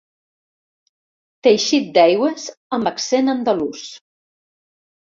[1.49, 3.89] Teixit d'aigües amb accent andalús.